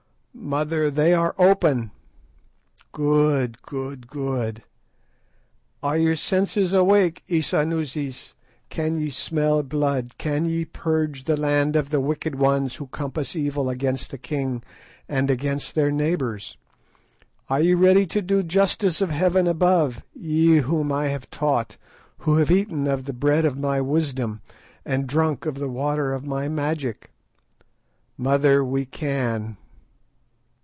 [0.33, 1.91] "Mother, they are open."
[2.93, 3.61] "Good!
[3.61, 4.07] good!
[4.07, 4.63] good!
[5.83, 11.99] Are your senses awake, Isanusis—can ye smell blood, can ye purge the land of the
[11.99, 14.63] wicked ones who compass evil against the king
[15.07, 16.57] and against their neighbours?
[17.49, 21.77] Are ye ready to do the justice of 'Heaven above,' ye whom I have taught,
[22.19, 24.41] who have eaten of the bread of my wisdom,
[24.85, 27.11] and drunk of the water of my magic?"
[28.17, 29.57] "Mother, we can."